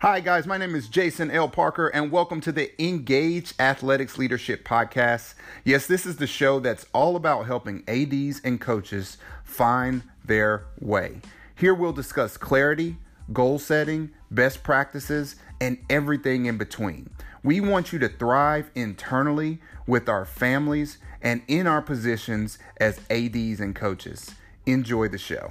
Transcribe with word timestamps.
Hi, 0.00 0.20
guys. 0.20 0.46
My 0.46 0.58
name 0.58 0.76
is 0.76 0.86
Jason 0.86 1.28
L. 1.28 1.48
Parker, 1.48 1.88
and 1.88 2.12
welcome 2.12 2.40
to 2.42 2.52
the 2.52 2.70
Engage 2.80 3.52
Athletics 3.58 4.16
Leadership 4.16 4.64
Podcast. 4.64 5.34
Yes, 5.64 5.88
this 5.88 6.06
is 6.06 6.18
the 6.18 6.26
show 6.28 6.60
that's 6.60 6.86
all 6.92 7.16
about 7.16 7.46
helping 7.46 7.82
ADs 7.88 8.40
and 8.44 8.60
coaches 8.60 9.18
find 9.42 10.04
their 10.24 10.66
way. 10.78 11.20
Here 11.56 11.74
we'll 11.74 11.92
discuss 11.92 12.36
clarity, 12.36 12.94
goal 13.32 13.58
setting, 13.58 14.10
best 14.30 14.62
practices, 14.62 15.34
and 15.60 15.78
everything 15.90 16.46
in 16.46 16.58
between. 16.58 17.10
We 17.42 17.60
want 17.60 17.92
you 17.92 17.98
to 17.98 18.08
thrive 18.08 18.70
internally 18.76 19.58
with 19.88 20.08
our 20.08 20.24
families 20.24 20.98
and 21.20 21.42
in 21.48 21.66
our 21.66 21.82
positions 21.82 22.60
as 22.76 23.00
ADs 23.10 23.58
and 23.58 23.74
coaches. 23.74 24.32
Enjoy 24.64 25.08
the 25.08 25.18
show. 25.18 25.50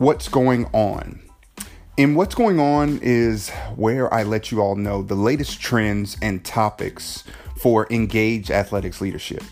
What's 0.00 0.30
going 0.30 0.64
on? 0.72 1.20
And 1.98 2.16
what's 2.16 2.34
going 2.34 2.58
on 2.58 3.00
is 3.02 3.50
where 3.76 4.12
I 4.14 4.22
let 4.22 4.50
you 4.50 4.62
all 4.62 4.74
know 4.74 5.02
the 5.02 5.14
latest 5.14 5.60
trends 5.60 6.16
and 6.22 6.42
topics 6.42 7.22
for 7.58 7.86
Engage 7.90 8.50
Athletics 8.50 9.02
Leadership. 9.02 9.42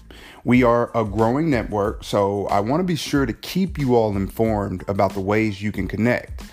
We 0.45 0.63
are 0.63 0.91
a 0.97 1.05
growing 1.05 1.51
network, 1.51 2.03
so 2.03 2.47
I 2.47 2.61
want 2.61 2.81
to 2.81 2.85
be 2.85 2.97
sure 2.97 3.27
to 3.27 3.35
keep 3.35 3.77
you 3.77 3.95
all 3.95 4.17
informed 4.17 4.89
about 4.89 5.13
the 5.13 5.21
ways 5.21 5.61
you 5.61 5.71
can 5.71 5.87
connect. 5.87 6.45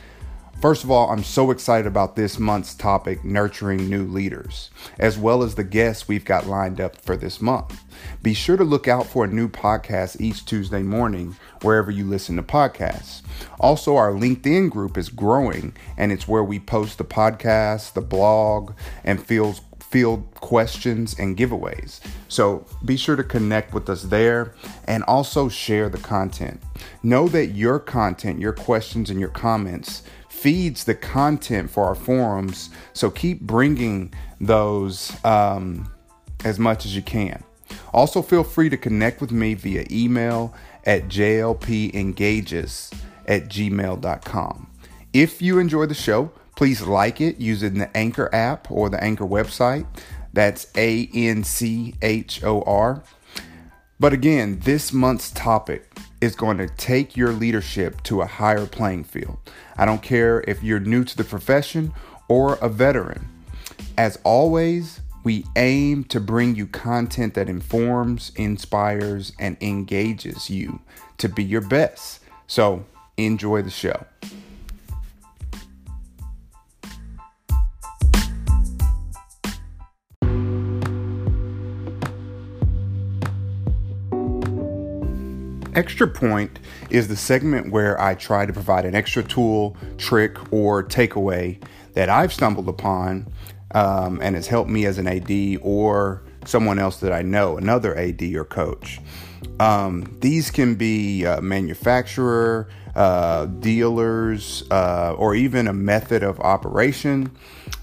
First 0.61 0.83
of 0.85 0.89
all, 0.89 1.11
I'm 1.11 1.23
so 1.23 1.51
excited 1.51 1.85
about 1.85 2.15
this 2.15 2.39
month's 2.39 2.73
topic, 2.73 3.23
nurturing 3.23 3.89
new 3.89 4.03
leaders, 4.03 4.71
as 4.97 5.17
well 5.17 5.43
as 5.43 5.55
the 5.55 5.63
guests 5.65 6.07
we've 6.07 6.25
got 6.25 6.47
lined 6.47 6.79
up 6.79 6.95
for 7.01 7.17
this 7.17 7.41
month. 7.41 7.83
Be 8.23 8.33
sure 8.33 8.57
to 8.57 8.63
look 8.63 8.87
out 8.87 9.05
for 9.05 9.25
a 9.25 9.27
new 9.27 9.49
podcast 9.49 10.19
each 10.19 10.45
Tuesday 10.45 10.81
morning 10.81 11.35
wherever 11.61 11.91
you 11.91 12.05
listen 12.05 12.37
to 12.37 12.43
podcasts. 12.43 13.21
Also, 13.59 13.95
our 13.95 14.11
LinkedIn 14.11 14.69
group 14.71 14.97
is 14.97 15.09
growing, 15.09 15.75
and 15.97 16.11
it's 16.11 16.27
where 16.27 16.43
we 16.43 16.59
post 16.59 16.97
the 16.97 17.03
podcast, 17.03 17.93
the 17.93 18.01
blog, 18.01 18.73
and 19.03 19.23
field 19.23 19.59
field 19.95 20.27
questions 20.41 21.17
and 21.17 21.37
giveaways. 21.37 22.01
So 22.27 22.65
be 22.83 22.97
sure 22.97 23.15
to 23.15 23.23
connect 23.23 23.73
with 23.73 23.89
us 23.89 24.03
there 24.03 24.53
and 24.89 25.05
also 25.05 25.47
share 25.47 25.87
the 25.87 25.99
content. 25.99 26.61
Know 27.01 27.29
that 27.29 27.51
your 27.51 27.79
content, 27.79 28.41
your 28.41 28.51
questions, 28.51 29.09
and 29.09 29.21
your 29.21 29.29
comments 29.29 30.03
feeds 30.27 30.83
the 30.83 30.95
content 30.95 31.69
for 31.69 31.85
our 31.85 31.95
forums. 31.95 32.71
So 32.91 33.09
keep 33.09 33.39
bringing 33.39 34.13
those 34.41 35.15
um, 35.23 35.89
as 36.43 36.59
much 36.59 36.83
as 36.85 36.93
you 36.93 37.01
can. 37.01 37.41
Also, 37.93 38.21
feel 38.21 38.43
free 38.43 38.67
to 38.67 38.75
connect 38.75 39.21
with 39.21 39.31
me 39.31 39.53
via 39.53 39.85
email 39.89 40.53
at 40.83 41.03
jlpengages 41.03 42.93
at 43.27 43.47
gmail.com. 43.47 44.67
If 45.13 45.41
you 45.41 45.57
enjoy 45.57 45.85
the 45.85 45.93
show, 45.93 46.33
please 46.55 46.81
like 46.81 47.21
it 47.21 47.37
using 47.37 47.75
the 47.75 47.95
Anchor 47.95 48.33
app 48.33 48.69
or 48.71 48.89
the 48.89 49.03
Anchor 49.03 49.25
website. 49.25 49.85
That's 50.33 50.67
A 50.75 51.09
N 51.13 51.43
C 51.43 51.95
H 52.01 52.43
O 52.43 52.61
R. 52.63 53.03
But 53.99 54.11
again, 54.11 54.59
this 54.59 54.91
month's 54.91 55.31
topic 55.31 55.97
is 56.19 56.35
going 56.35 56.57
to 56.57 56.67
take 56.67 57.15
your 57.15 57.31
leadership 57.31 58.01
to 58.03 58.21
a 58.21 58.25
higher 58.25 58.65
playing 58.65 59.05
field. 59.05 59.37
I 59.77 59.85
don't 59.85 60.01
care 60.01 60.43
if 60.47 60.63
you're 60.63 60.79
new 60.79 61.03
to 61.05 61.15
the 61.15 61.23
profession 61.23 61.93
or 62.27 62.55
a 62.55 62.67
veteran. 62.67 63.29
As 63.97 64.19
always, 64.23 64.99
we 65.23 65.45
aim 65.55 66.03
to 66.05 66.19
bring 66.19 66.55
you 66.55 66.67
content 66.67 67.33
that 67.35 67.49
informs, 67.49 68.31
inspires, 68.35 69.31
and 69.39 69.57
engages 69.61 70.49
you 70.49 70.81
to 71.17 71.29
be 71.29 71.43
your 71.43 71.61
best. 71.61 72.19
So 72.47 72.85
enjoy 73.17 73.61
the 73.61 73.69
show. 73.71 74.05
Extra 85.75 86.07
Point 86.07 86.59
is 86.89 87.09
the 87.09 87.17
segment 87.17 87.69
where 87.69 87.99
I 87.99 88.15
try 88.15 88.45
to 88.45 88.53
provide 88.53 88.85
an 88.85 88.95
extra 88.95 89.21
tool, 89.21 89.75
trick, 89.97 90.37
or 90.53 90.81
takeaway 90.81 91.61
that 91.95 92.07
I've 92.07 92.31
stumbled 92.31 92.69
upon 92.69 93.27
um, 93.71 94.21
and 94.21 94.35
has 94.35 94.47
helped 94.47 94.69
me 94.69 94.85
as 94.85 94.97
an 94.97 95.05
AD 95.05 95.59
or 95.61 96.23
someone 96.45 96.79
else 96.79 97.01
that 97.01 97.11
I 97.11 97.23
know, 97.23 97.57
another 97.57 97.93
AD 97.97 98.21
or 98.35 98.45
coach. 98.45 99.01
Um, 99.59 100.17
these 100.21 100.49
can 100.49 100.75
be 100.75 101.25
a 101.25 101.41
manufacturer, 101.41 102.69
uh, 102.95 103.45
dealers, 103.45 104.63
uh, 104.71 105.13
or 105.17 105.35
even 105.35 105.67
a 105.67 105.73
method 105.73 106.23
of 106.23 106.39
operation, 106.39 107.35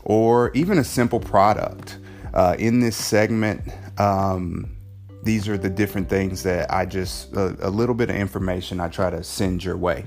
or 0.02 0.50
even 0.54 0.78
a 0.78 0.84
simple 0.84 1.20
product. 1.20 1.98
Uh, 2.32 2.56
in 2.58 2.80
this 2.80 2.96
segment, 2.96 3.60
um, 3.98 4.74
these 5.22 5.48
are 5.48 5.56
the 5.56 5.70
different 5.70 6.08
things 6.08 6.42
that 6.42 6.72
I 6.72 6.84
just, 6.84 7.32
a, 7.34 7.56
a, 7.60 7.70
little 7.70 7.94
bit 7.94 8.10
of 8.10 8.16
information 8.16 8.80
I 8.80 8.88
try 8.88 9.10
to 9.10 9.22
send 9.22 9.62
your 9.62 9.76
way. 9.76 10.04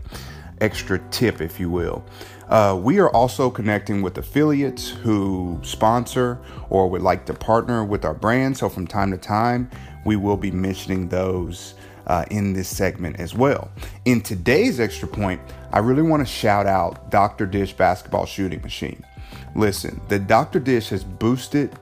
Extra 0.62 1.00
tip, 1.10 1.42
if 1.42 1.60
you 1.60 1.70
will. 1.70 2.04
Uh, 2.50 2.80
we 2.82 3.00
are 3.00 3.10
also 3.10 3.50
connecting 3.50 4.02
with 4.02 4.18
affiliates 4.18 4.90
who 4.90 5.60
sponsor 5.64 6.40
or 6.70 6.90
would 6.90 7.02
like 7.02 7.26
to 7.26 7.34
partner 7.34 7.84
with 7.84 8.06
our 8.06 8.14
brand. 8.14 8.58
So, 8.58 8.70
from 8.70 8.88
time 8.88 9.12
to 9.12 9.18
time, 9.18 9.70
we 10.06 10.16
will 10.16 10.38
be 10.38 10.52
mentioning 10.52 11.10
those 11.10 11.74
uh, 12.08 12.26
in 12.30 12.54
this 12.54 12.70
segment 12.70 13.20
as 13.20 13.34
well. 13.34 13.72
In 14.06 14.22
today's 14.22 14.80
Extra 14.80 15.08
Point, 15.08 15.42
I 15.72 15.80
really 15.80 16.04
want 16.04 16.26
to 16.26 16.32
shout 16.32 16.68
out 16.68 17.10
Dr. 17.10 17.46
Dish 17.46 17.74
Basketball 17.74 18.26
Shooting 18.26 18.62
Machine. 18.62 19.04
Listen, 19.56 20.00
the 20.10 20.20
Dr. 20.20 20.60
Dish 20.60 20.90
has 20.90 21.04
boosted 21.04 21.78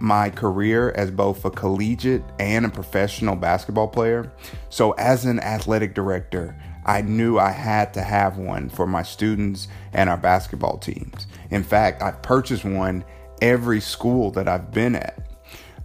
my 0.00 0.30
career 0.30 0.90
as 0.92 1.10
both 1.10 1.44
a 1.44 1.50
collegiate 1.50 2.24
and 2.38 2.66
a 2.66 2.68
professional 2.68 3.36
basketball 3.36 3.88
player. 3.88 4.32
So, 4.70 4.92
as 4.92 5.24
an 5.24 5.40
athletic 5.40 5.94
director, 5.94 6.56
I 6.84 7.02
knew 7.02 7.38
I 7.38 7.50
had 7.50 7.92
to 7.94 8.02
have 8.02 8.38
one 8.38 8.68
for 8.68 8.86
my 8.86 9.02
students 9.02 9.68
and 9.92 10.08
our 10.08 10.16
basketball 10.16 10.78
teams. 10.78 11.26
In 11.50 11.62
fact, 11.62 12.02
I've 12.02 12.22
purchased 12.22 12.64
one 12.64 13.04
every 13.42 13.80
school 13.80 14.30
that 14.32 14.48
I've 14.48 14.70
been 14.70 14.94
at. 14.94 15.18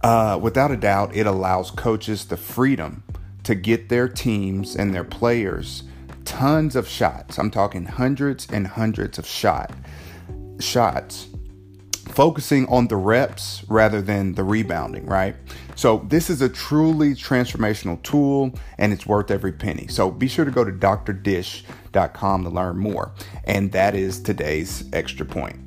Uh, 0.02 0.38
without 0.40 0.70
a 0.70 0.76
doubt, 0.76 1.14
it 1.14 1.26
allows 1.26 1.70
coaches 1.70 2.26
the 2.26 2.36
freedom 2.36 3.04
to 3.44 3.54
get 3.54 3.88
their 3.88 4.08
teams 4.08 4.76
and 4.76 4.94
their 4.94 5.04
players 5.04 5.84
tons 6.24 6.76
of 6.76 6.88
shots. 6.88 7.38
I'm 7.38 7.50
talking 7.50 7.84
hundreds 7.84 8.46
and 8.50 8.66
hundreds 8.66 9.18
of 9.18 9.26
shot 9.26 9.72
shots 10.60 11.26
focusing 12.08 12.66
on 12.68 12.88
the 12.88 12.96
reps 12.96 13.64
rather 13.68 14.02
than 14.02 14.34
the 14.34 14.44
rebounding, 14.44 15.06
right? 15.06 15.36
So, 15.74 16.04
this 16.08 16.28
is 16.28 16.42
a 16.42 16.48
truly 16.48 17.14
transformational 17.14 18.02
tool 18.02 18.52
and 18.78 18.92
it's 18.92 19.06
worth 19.06 19.30
every 19.30 19.52
penny. 19.52 19.86
So, 19.88 20.10
be 20.10 20.28
sure 20.28 20.44
to 20.44 20.50
go 20.50 20.64
to 20.64 20.72
drdish.com 20.72 22.44
to 22.44 22.50
learn 22.50 22.78
more. 22.78 23.12
And 23.44 23.72
that 23.72 23.94
is 23.94 24.20
today's 24.20 24.84
extra 24.92 25.24
point. 25.26 25.58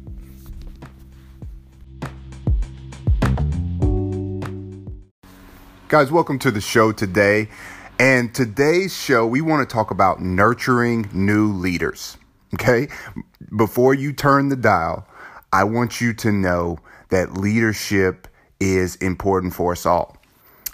Guys, 5.88 6.12
welcome 6.12 6.40
to 6.40 6.52
the 6.52 6.62
show 6.62 6.92
today. 6.92 7.48
And 8.00 8.36
today's 8.36 8.94
show, 8.94 9.26
we 9.26 9.40
want 9.40 9.68
to 9.68 9.74
talk 9.74 9.92
about 9.92 10.22
nurturing 10.22 11.10
new 11.14 11.54
leaders. 11.54 12.18
Okay? 12.54 12.90
Before 13.56 13.94
you 13.94 14.12
turn 14.12 14.50
the 14.50 14.56
dial, 14.56 15.08
I 15.56 15.64
want 15.64 16.02
you 16.02 16.14
to 16.16 16.34
know 16.34 16.80
that 17.12 17.38
leadership 17.38 18.28
is 18.60 18.98
important 18.98 19.54
for 19.54 19.72
us 19.72 19.86
all. 19.86 20.18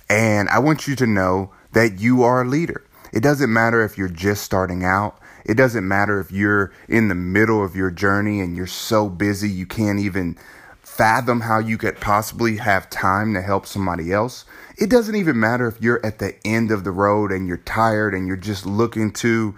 And 0.09 0.49
I 0.49 0.57
want 0.57 0.87
you 0.87 0.95
to 0.95 1.05
know 1.05 1.51
that 1.73 1.99
you 1.99 2.23
are 2.23 2.41
a 2.41 2.49
leader. 2.49 2.83
It 3.13 3.19
doesn't 3.19 3.53
matter 3.53 3.83
if 3.83 3.95
you're 3.95 4.07
just 4.07 4.43
starting 4.43 4.83
out. 4.83 5.19
It 5.45 5.53
doesn't 5.53 5.87
matter 5.87 6.19
if 6.19 6.31
you're 6.31 6.73
in 6.89 7.09
the 7.09 7.15
middle 7.15 7.63
of 7.63 7.75
your 7.75 7.91
journey 7.91 8.39
and 8.39 8.55
you're 8.55 8.65
so 8.65 9.07
busy 9.07 9.47
you 9.47 9.67
can't 9.67 9.99
even 9.99 10.35
fathom 10.81 11.41
how 11.41 11.59
you 11.59 11.77
could 11.77 12.01
possibly 12.01 12.57
have 12.57 12.89
time 12.89 13.35
to 13.35 13.41
help 13.43 13.67
somebody 13.67 14.11
else. 14.11 14.45
It 14.79 14.89
doesn't 14.89 15.15
even 15.15 15.39
matter 15.39 15.67
if 15.67 15.79
you're 15.79 16.03
at 16.03 16.17
the 16.17 16.35
end 16.43 16.71
of 16.71 16.85
the 16.85 16.91
road 16.91 17.31
and 17.31 17.47
you're 17.47 17.57
tired 17.57 18.15
and 18.15 18.25
you're 18.25 18.35
just 18.35 18.65
looking 18.65 19.11
to 19.13 19.55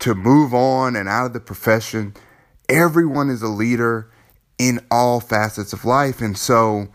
to 0.00 0.14
move 0.14 0.52
on 0.52 0.96
and 0.96 1.08
out 1.08 1.24
of 1.24 1.32
the 1.32 1.40
profession. 1.40 2.12
Everyone 2.68 3.30
is 3.30 3.40
a 3.40 3.48
leader 3.48 4.10
in 4.58 4.80
all 4.90 5.20
facets 5.20 5.72
of 5.72 5.84
life. 5.84 6.20
And 6.20 6.36
so 6.36 6.88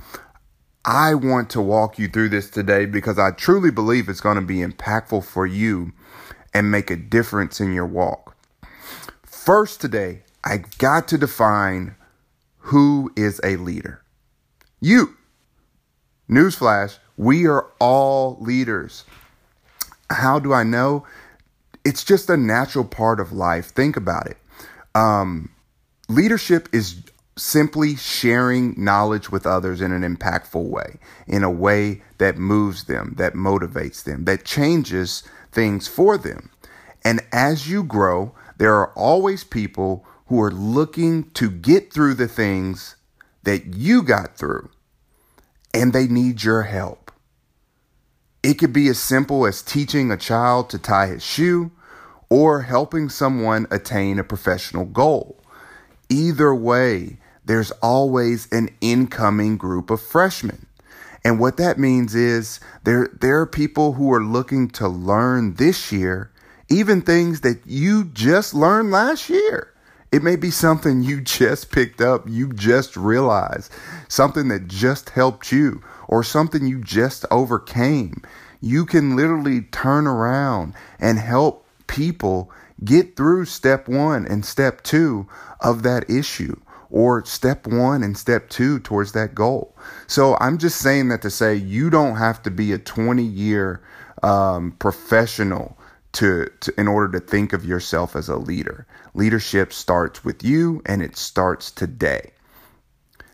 I 0.83 1.13
want 1.13 1.49
to 1.51 1.61
walk 1.61 1.99
you 1.99 2.07
through 2.07 2.29
this 2.29 2.49
today 2.49 2.85
because 2.85 3.19
I 3.19 3.31
truly 3.31 3.71
believe 3.71 4.09
it's 4.09 4.21
going 4.21 4.37
to 4.37 4.41
be 4.41 4.57
impactful 4.57 5.23
for 5.23 5.45
you 5.45 5.93
and 6.53 6.71
make 6.71 6.89
a 6.89 6.95
difference 6.95 7.59
in 7.59 7.73
your 7.73 7.85
walk. 7.85 8.35
First, 9.23 9.81
today, 9.81 10.23
I 10.43 10.63
got 10.77 11.07
to 11.09 11.17
define 11.17 11.95
who 12.57 13.11
is 13.15 13.39
a 13.43 13.57
leader. 13.57 14.01
You. 14.79 15.15
Newsflash, 16.29 16.97
we 17.17 17.45
are 17.45 17.67
all 17.79 18.37
leaders. 18.39 19.03
How 20.09 20.39
do 20.39 20.53
I 20.53 20.63
know? 20.63 21.05
It's 21.83 22.03
just 22.03 22.29
a 22.29 22.37
natural 22.37 22.85
part 22.85 23.19
of 23.19 23.31
life. 23.31 23.67
Think 23.67 23.97
about 23.97 24.27
it. 24.27 24.37
Um, 24.95 25.49
leadership 26.09 26.69
is 26.71 27.01
simply 27.37 27.95
sharing 27.95 28.73
knowledge 28.77 29.31
with 29.31 29.45
others 29.45 29.81
in 29.81 29.91
an 29.91 30.03
impactful 30.03 30.63
way, 30.63 30.97
in 31.27 31.43
a 31.43 31.51
way 31.51 32.01
that 32.17 32.37
moves 32.37 32.85
them, 32.85 33.13
that 33.17 33.33
motivates 33.33 34.03
them, 34.03 34.25
that 34.25 34.45
changes 34.45 35.23
things 35.51 35.87
for 35.87 36.17
them. 36.17 36.49
And 37.03 37.21
as 37.31 37.69
you 37.69 37.83
grow, 37.83 38.35
there 38.57 38.75
are 38.75 38.93
always 38.93 39.43
people 39.43 40.05
who 40.27 40.41
are 40.41 40.51
looking 40.51 41.29
to 41.31 41.49
get 41.49 41.91
through 41.91 42.13
the 42.13 42.27
things 42.27 42.95
that 43.43 43.75
you 43.75 44.03
got 44.03 44.37
through, 44.37 44.69
and 45.73 45.93
they 45.93 46.07
need 46.07 46.43
your 46.43 46.63
help. 46.63 47.11
It 48.43 48.55
could 48.55 48.73
be 48.73 48.87
as 48.87 48.99
simple 48.99 49.45
as 49.45 49.61
teaching 49.61 50.11
a 50.11 50.17
child 50.17 50.69
to 50.69 50.79
tie 50.79 51.07
his 51.07 51.23
shoe 51.23 51.71
or 52.29 52.61
helping 52.61 53.09
someone 53.09 53.67
attain 53.71 54.19
a 54.19 54.23
professional 54.23 54.85
goal. 54.85 55.37
Either 56.09 56.53
way, 56.53 57.17
there's 57.51 57.71
always 57.81 58.49
an 58.53 58.69
incoming 58.79 59.57
group 59.57 59.89
of 59.89 60.01
freshmen. 60.01 60.67
And 61.25 61.37
what 61.37 61.57
that 61.57 61.77
means 61.77 62.15
is 62.15 62.61
there, 62.85 63.09
there 63.19 63.41
are 63.41 63.45
people 63.45 63.91
who 63.91 64.13
are 64.13 64.23
looking 64.23 64.69
to 64.69 64.87
learn 64.87 65.55
this 65.55 65.91
year, 65.91 66.31
even 66.69 67.01
things 67.01 67.41
that 67.41 67.59
you 67.65 68.05
just 68.05 68.53
learned 68.53 68.91
last 68.91 69.29
year. 69.29 69.73
It 70.13 70.23
may 70.23 70.37
be 70.37 70.49
something 70.49 71.03
you 71.03 71.19
just 71.39 71.73
picked 71.73 71.99
up, 71.99 72.23
you 72.25 72.53
just 72.53 72.95
realized, 72.95 73.69
something 74.07 74.47
that 74.47 74.69
just 74.69 75.09
helped 75.09 75.51
you, 75.51 75.83
or 76.07 76.23
something 76.23 76.65
you 76.65 76.79
just 76.81 77.25
overcame. 77.31 78.23
You 78.61 78.85
can 78.85 79.17
literally 79.17 79.63
turn 79.63 80.07
around 80.07 80.73
and 81.01 81.19
help 81.19 81.65
people 81.87 82.49
get 82.81 83.17
through 83.17 83.43
step 83.43 83.89
one 83.89 84.25
and 84.25 84.45
step 84.45 84.83
two 84.83 85.27
of 85.59 85.83
that 85.83 86.09
issue 86.09 86.55
or 86.91 87.25
step 87.25 87.65
one 87.65 88.03
and 88.03 88.17
step 88.17 88.49
two 88.49 88.79
towards 88.79 89.13
that 89.13 89.33
goal. 89.33 89.75
So 90.07 90.37
I'm 90.39 90.57
just 90.57 90.79
saying 90.79 91.09
that 91.09 91.21
to 91.23 91.29
say 91.29 91.55
you 91.55 91.89
don't 91.89 92.17
have 92.17 92.43
to 92.43 92.51
be 92.51 92.73
a 92.73 92.77
20 92.77 93.23
year 93.23 93.81
um, 94.21 94.73
professional 94.73 95.77
to, 96.13 96.49
to 96.59 96.73
in 96.79 96.87
order 96.87 97.19
to 97.19 97.25
think 97.25 97.53
of 97.53 97.65
yourself 97.65 98.15
as 98.15 98.27
a 98.27 98.35
leader. 98.35 98.85
Leadership 99.13 99.71
starts 99.73 100.23
with 100.23 100.43
you 100.43 100.81
and 100.85 101.01
it 101.01 101.15
starts 101.15 101.71
today. 101.71 102.31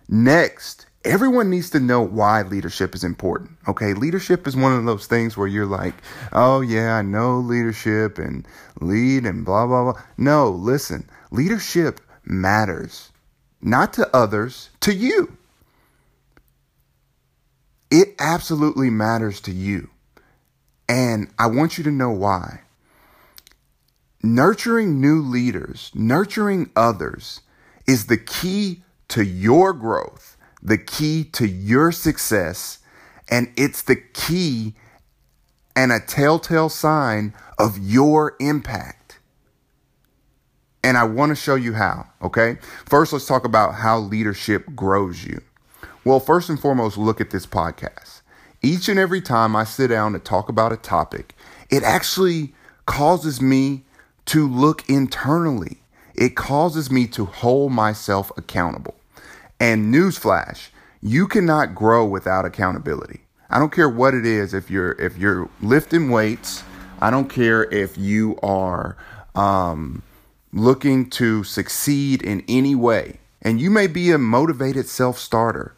Next, 0.07 0.86
everyone 1.04 1.50
needs 1.50 1.71
to 1.71 1.80
know 1.80 2.01
why 2.01 2.44
leadership 2.44 2.94
is 2.94 3.04
important. 3.04 3.51
Okay, 3.68 3.94
leadership 3.94 4.48
is 4.48 4.56
one 4.56 4.74
of 4.74 4.86
those 4.86 5.07
things 5.07 5.36
where 5.36 5.48
you're 5.48 5.65
like, 5.65 5.95
oh 6.31 6.62
yeah, 6.62 6.95
I 6.95 7.01
know 7.01 7.39
leadership 7.39 8.19
and 8.19 8.48
lead 8.80 9.25
and 9.25 9.44
blah 9.44 9.65
blah 9.65 9.92
blah. 9.92 10.01
No, 10.18 10.50
listen, 10.50 11.09
leadership 11.31 12.00
matters 12.24 13.12
not 13.69 13.94
to 13.94 14.16
others, 14.16 14.69
to 14.81 14.94
you. 14.94 15.38
It 17.92 18.16
absolutely 18.19 18.90
matters 18.90 19.42
to 19.42 19.52
you. 19.52 19.90
And 20.90 21.30
I 21.38 21.48
want 21.48 21.78
you 21.78 21.84
to 21.84 21.92
know 21.92 22.12
why. 22.12 22.62
Nurturing 24.24 25.00
new 25.00 25.22
leaders, 25.22 25.92
nurturing 25.94 26.69
others 26.75 27.42
is 27.86 28.08
the 28.08 28.18
key 28.18 28.84
to 29.10 29.24
your 29.24 29.74
growth, 29.74 30.38
the 30.62 30.78
key 30.78 31.24
to 31.34 31.48
your 31.48 31.92
success, 31.92 32.80
and 33.30 33.52
it's 33.56 33.81
the 33.81 33.96
key 33.96 34.75
and 35.75 35.92
a 35.92 36.00
telltale 36.00 36.69
sign 36.69 37.34
of 37.58 37.78
your 37.78 38.36
impact. 38.40 39.06
And 40.83 40.97
I 40.97 41.03
want 41.03 41.31
to 41.31 41.35
show 41.35 41.56
you 41.56 41.74
how, 41.74 42.07
okay? 42.21 42.57
First, 42.85 43.12
let's 43.12 43.25
talk 43.25 43.45
about 43.45 43.75
how 43.75 44.00
leadership 44.00 44.65
grows 44.75 45.25
you. 45.25 45.41
Well, 46.06 46.19
first 46.19 46.50
and 46.50 46.59
foremost, 46.59 46.97
look 46.97 47.19
at 47.19 47.31
this 47.31 47.45
podcast. 47.45 48.21
Each 48.62 48.88
and 48.88 49.00
every 49.00 49.21
time 49.21 49.56
I 49.56 49.63
sit 49.65 49.88
down 49.88 50.13
to 50.13 50.19
talk 50.19 50.50
about 50.50 50.71
a 50.71 50.77
topic, 50.77 51.35
it 51.69 51.83
actually 51.83 52.53
causes 52.85 53.41
me 53.41 53.83
to 54.27 54.47
look 54.47 54.88
internally. 54.89 55.77
It 56.15 56.35
causes 56.35 56.89
me 56.89 57.07
to 57.07 57.25
hold 57.25 57.71
myself 57.71 58.31
accountable. 58.38 58.95
And 59.59 59.94
newsflash, 59.94 60.69
you 61.01 61.27
cannot 61.27 61.75
grow 61.75 62.06
without 62.06 62.45
accountability. 62.45 63.21
I 63.50 63.59
don't 63.59 63.71
care 63.71 63.89
what 63.89 64.13
it 64.13 64.25
is. 64.25 64.53
If 64.53 64.69
you're 64.69 64.91
if 64.94 65.18
you're 65.18 65.50
lifting 65.62 66.09
weights, 66.09 66.63
I 67.00 67.09
don't 67.09 67.30
care 67.30 67.63
if 67.63 67.97
you 67.97 68.38
are 68.41 68.97
um, 69.35 70.03
looking 70.51 71.09
to 71.11 71.44
succeed 71.44 72.21
in 72.21 72.44
any 72.47 72.75
way. 72.75 73.19
And 73.41 73.61
you 73.61 73.69
may 73.69 73.88
be 73.88 74.11
a 74.11 74.17
motivated 74.17 74.88
self 74.88 75.17
starter, 75.17 75.75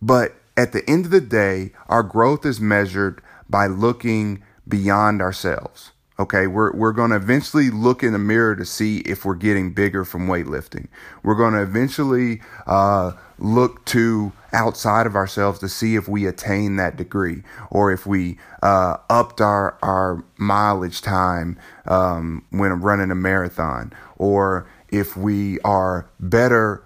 but 0.00 0.34
at 0.56 0.72
the 0.72 0.88
end 0.88 1.06
of 1.06 1.10
the 1.10 1.20
day, 1.20 1.72
our 1.88 2.02
growth 2.02 2.44
is 2.44 2.60
measured 2.60 3.22
by 3.48 3.66
looking 3.66 4.42
beyond 4.66 5.20
ourselves. 5.20 5.92
Okay, 6.18 6.46
we're, 6.46 6.72
we're 6.72 6.92
going 6.92 7.10
to 7.10 7.16
eventually 7.16 7.70
look 7.70 8.02
in 8.02 8.12
the 8.12 8.18
mirror 8.18 8.54
to 8.54 8.64
see 8.64 8.98
if 8.98 9.24
we're 9.24 9.34
getting 9.34 9.72
bigger 9.72 10.04
from 10.04 10.28
weightlifting. 10.28 10.88
We're 11.22 11.34
going 11.34 11.54
to 11.54 11.62
eventually 11.62 12.42
uh, 12.66 13.12
look 13.38 13.84
to 13.86 14.32
outside 14.52 15.06
of 15.06 15.16
ourselves 15.16 15.58
to 15.60 15.68
see 15.68 15.96
if 15.96 16.08
we 16.08 16.26
attain 16.26 16.76
that 16.76 16.96
degree 16.96 17.42
or 17.70 17.92
if 17.92 18.06
we 18.06 18.38
uh, 18.62 18.96
upped 19.08 19.40
our, 19.40 19.78
our 19.82 20.24
mileage 20.36 21.00
time 21.00 21.58
um, 21.86 22.44
when 22.50 22.72
running 22.80 23.10
a 23.10 23.14
marathon 23.14 23.92
or 24.16 24.68
if 24.88 25.16
we 25.16 25.58
are 25.60 26.10
better 26.20 26.84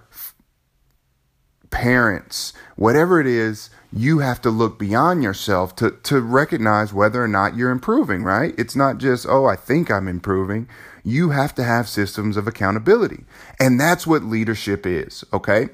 parents, 1.69 2.53
whatever 2.75 3.19
it 3.19 3.27
is, 3.27 3.69
you 3.91 4.19
have 4.19 4.41
to 4.41 4.49
look 4.49 4.79
beyond 4.79 5.23
yourself 5.23 5.75
to, 5.75 5.91
to 6.03 6.21
recognize 6.21 6.93
whether 6.93 7.23
or 7.23 7.27
not 7.27 7.55
you're 7.55 7.71
improving, 7.71 8.23
right? 8.23 8.53
It's 8.57 8.75
not 8.75 8.97
just, 8.97 9.25
oh, 9.27 9.45
I 9.45 9.55
think 9.55 9.89
I'm 9.89 10.07
improving. 10.07 10.67
You 11.03 11.29
have 11.29 11.55
to 11.55 11.63
have 11.63 11.87
systems 11.87 12.37
of 12.37 12.47
accountability. 12.47 13.25
And 13.59 13.79
that's 13.79 14.05
what 14.05 14.23
leadership 14.23 14.85
is, 14.85 15.23
okay? 15.31 15.69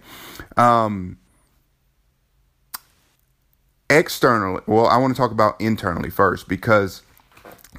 Um, 0.58 1.18
externally, 3.94 4.62
well, 4.66 4.88
I 4.88 4.98
want 4.98 5.16
to 5.16 5.18
talk 5.22 5.32
about 5.32 5.60
internally 5.62 6.10
first 6.10 6.48
because, 6.48 7.04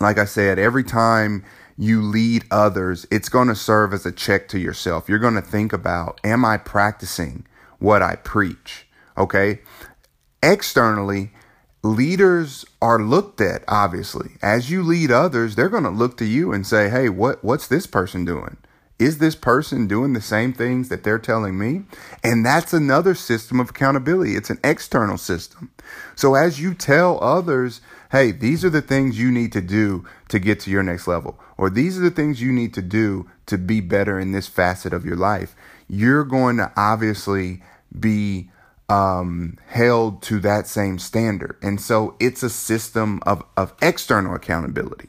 like 0.01 0.17
I 0.17 0.25
said, 0.25 0.59
every 0.59 0.85
time 0.85 1.45
you 1.77 2.01
lead 2.01 2.45
others, 2.51 3.05
it's 3.11 3.29
going 3.29 3.49
to 3.49 3.57
serve 3.57 3.93
as 3.93 4.07
a 4.07 4.13
check 4.13 4.49
to 4.49 4.59
yourself. 4.59 5.09
You're 5.09 5.19
going 5.19 5.35
to 5.35 5.43
think 5.43 5.73
about, 5.73 6.21
am 6.23 6.45
I 6.45 6.57
practicing 6.57 7.47
what 7.81 8.01
I 8.01 8.17
preach? 8.17 8.87
Okay. 9.19 9.61
Externally, 10.43 11.33
leaders 11.83 12.65
are 12.81 12.99
looked 12.99 13.43
at 13.43 13.63
obviously 13.69 14.31
as 14.41 14.71
you 14.71 14.83
lead 14.83 15.11
others 15.11 15.55
they're 15.55 15.69
going 15.69 15.85
to 15.85 15.91
look 15.91 16.17
to 16.17 16.25
you 16.25 16.51
and 16.51 16.67
say 16.67 16.89
hey 16.89 17.11
what 17.11 17.45
what's 17.45 17.69
this 17.69 17.87
person 17.87 18.25
doing 18.25 18.57
is 18.99 19.19
this 19.19 19.35
person 19.35 19.87
doing 19.87 20.13
the 20.13 20.21
same 20.21 20.53
things 20.53 20.89
that 20.89 21.03
they're 21.03 21.19
telling 21.19 21.59
me 21.59 21.83
and 22.23 22.45
that's 22.45 22.73
another 22.73 23.15
system 23.15 23.61
of 23.61 23.71
accountability 23.71 24.37
it's 24.37 24.51
an 24.51 24.61
external 24.63 25.19
system 25.19 25.71
so 26.15 26.35
as 26.35 26.61
you 26.61 26.75
tell 26.75 27.23
others 27.23 27.81
hey 28.13 28.31
these 28.31 28.65
are 28.65 28.71
the 28.71 28.83
things 28.83 29.19
you 29.19 29.31
need 29.31 29.53
to 29.53 29.61
do 29.61 30.05
to 30.29 30.39
get 30.39 30.61
to 30.61 30.71
your 30.71 30.83
next 30.83 31.07
level 31.07 31.39
or 31.57 31.69
these 31.71 31.99
are 31.99 32.03
the 32.03 32.11
things 32.11 32.41
you 32.41 32.53
need 32.53 32.73
to 32.73 32.83
do 32.83 33.29
to 33.47 33.59
be 33.59 33.81
better 33.81 34.19
in 34.19 34.33
this 34.33 34.47
facet 34.47 34.93
of 34.93 35.05
your 35.05 35.17
life 35.17 35.55
you're 35.89 36.25
going 36.25 36.57
to 36.57 36.73
obviously 36.77 37.63
be 37.99 38.49
um, 38.89 39.57
held 39.67 40.23
to 40.23 40.41
that 40.41 40.67
same 40.67 40.99
standard. 40.99 41.57
And 41.63 41.81
so 41.81 42.17
it's 42.21 42.43
a 42.43 42.51
system 42.51 43.21
of, 43.25 43.43
of 43.57 43.75
external 43.81 44.35
accountability. 44.35 45.09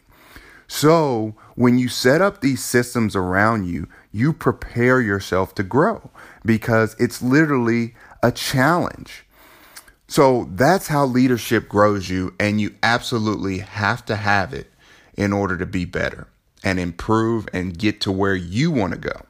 So 0.68 1.36
when 1.56 1.78
you 1.78 1.88
set 1.90 2.22
up 2.22 2.42
these 2.42 2.64
systems 2.64 3.16
around 3.16 3.66
you, 3.66 3.88
you 4.12 4.34
prepare 4.34 5.02
yourself 5.02 5.56
to 5.56 5.64
grow 5.64 6.10
because 6.44 6.96
it's 7.00 7.22
literally 7.22 7.96
a 8.24 8.32
challenge. 8.32 9.26
So 10.08 10.50
that's 10.52 10.88
how 10.88 11.06
leadership 11.06 11.68
grows 11.68 12.10
you, 12.10 12.36
and 12.40 12.62
you 12.62 12.76
absolutely 12.84 13.60
have 13.60 14.06
to 14.06 14.16
have 14.16 14.54
it 14.54 14.72
in 15.16 15.34
order 15.34 15.58
to 15.58 15.66
be 15.66 15.86
better 15.86 16.28
and 16.64 16.80
improve 16.80 17.48
and 17.54 17.78
get 17.78 18.02
to 18.02 18.12
where 18.12 18.36
you 18.36 18.72
want 18.72 18.94
to 18.94 19.00
go. 19.00 19.26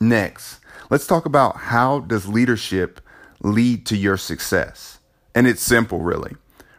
Next, 0.00 0.60
let's 0.90 1.06
talk 1.06 1.26
about 1.26 1.56
how 1.56 2.00
does 2.00 2.28
leadership 2.28 3.00
lead 3.42 3.86
to 3.86 3.96
your 3.96 4.16
success. 4.16 4.98
And 5.34 5.46
it's 5.46 5.62
simple, 5.62 6.00
really. 6.00 6.36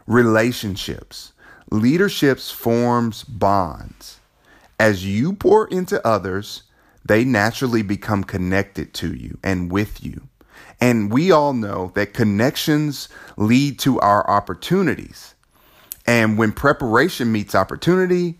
Relationships. 0.07 1.33
Leaderships 1.71 2.51
forms 2.51 3.23
bonds. 3.23 4.19
As 4.77 5.05
you 5.05 5.31
pour 5.31 5.67
into 5.69 6.05
others, 6.05 6.63
they 7.05 7.23
naturally 7.23 7.81
become 7.81 8.25
connected 8.25 8.93
to 8.95 9.13
you 9.13 9.37
and 9.41 9.71
with 9.71 10.03
you. 10.03 10.27
And 10.81 11.13
we 11.13 11.31
all 11.31 11.53
know 11.53 11.93
that 11.95 12.13
connections 12.13 13.07
lead 13.37 13.79
to 13.79 13.99
our 14.01 14.29
opportunities. 14.29 15.33
And 16.05 16.37
when 16.37 16.51
preparation 16.51 17.31
meets 17.31 17.55
opportunity, 17.55 18.39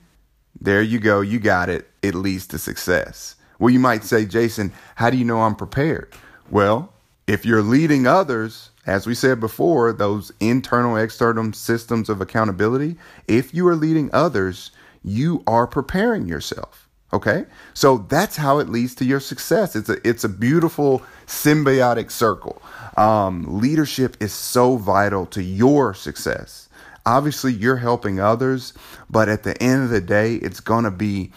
there 0.60 0.82
you 0.82 1.00
go, 1.00 1.22
you 1.22 1.40
got 1.40 1.70
it. 1.70 1.88
It 2.02 2.16
leads 2.16 2.48
to 2.48 2.58
success. 2.58 3.36
Well, 3.60 3.70
you 3.70 3.80
might 3.80 4.04
say, 4.04 4.26
Jason, 4.26 4.74
how 4.96 5.10
do 5.10 5.16
you 5.16 5.24
know 5.24 5.42
I'm 5.42 5.56
prepared? 5.56 6.14
Well, 6.50 6.92
if 7.28 7.46
you're 7.46 7.62
leading 7.62 8.08
others, 8.08 8.71
as 8.86 9.06
we 9.06 9.14
said 9.14 9.40
before, 9.40 9.94
those 9.94 10.32
internal, 10.40 10.98
external 10.98 11.54
systems 11.54 12.10
of 12.10 12.22
accountability, 12.22 12.98
if 13.28 13.54
you 13.54 13.68
are 13.68 13.76
leading 13.76 14.10
others, 14.14 14.72
you 15.04 15.44
are 15.46 15.68
preparing 15.68 16.28
yourself. 16.28 16.88
Okay. 17.14 17.46
So 17.74 18.00
that's 18.10 18.38
how 18.38 18.60
it 18.60 18.70
leads 18.70 18.96
to 18.96 19.06
your 19.06 19.20
success. 19.20 19.76
It's 19.76 19.90
a, 19.90 20.08
it's 20.08 20.24
a 20.24 20.30
beautiful 20.30 21.02
symbiotic 21.28 22.10
circle. 22.10 22.62
Um, 22.98 23.60
leadership 23.60 24.16
is 24.20 24.32
so 24.32 24.78
vital 24.78 25.26
to 25.28 25.44
your 25.44 25.94
success. 25.94 26.70
Obviously, 27.06 27.52
you're 27.52 27.78
helping 27.78 28.20
others, 28.20 28.74
but 29.10 29.28
at 29.28 29.44
the 29.44 29.62
end 29.62 29.84
of 29.84 29.90
the 29.90 30.02
day, 30.02 30.36
it's 30.36 30.60
going 30.60 30.84
to 30.86 30.92
be 30.92 31.32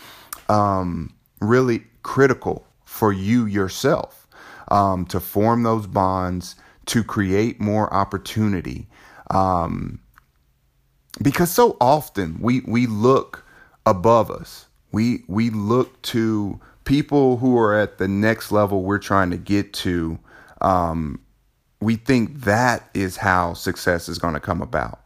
um, 0.48 1.12
really 1.40 1.84
critical 2.02 2.66
for 2.84 3.12
you 3.12 3.46
yourself 3.46 4.28
um, 4.68 5.06
to 5.06 5.18
form 5.18 5.62
those 5.62 5.86
bonds, 5.86 6.54
to 6.86 7.04
create 7.04 7.60
more 7.60 7.92
opportunity. 7.92 8.88
Um, 9.30 10.00
because 11.22 11.50
so 11.50 11.76
often 11.80 12.38
we, 12.40 12.60
we 12.66 12.86
look 12.86 13.44
above 13.86 14.30
us 14.30 14.66
we 14.94 15.24
we 15.26 15.50
look 15.50 16.00
to 16.02 16.60
people 16.84 17.38
who 17.38 17.58
are 17.58 17.74
at 17.74 17.98
the 17.98 18.06
next 18.06 18.52
level 18.52 18.82
we're 18.82 18.98
trying 18.98 19.30
to 19.30 19.36
get 19.36 19.72
to. 19.72 20.18
Um, 20.60 21.20
we 21.80 21.96
think 21.96 22.42
that 22.42 22.88
is 22.94 23.16
how 23.16 23.54
success 23.54 24.08
is 24.08 24.18
going 24.18 24.34
to 24.34 24.40
come 24.40 24.62
about. 24.62 25.00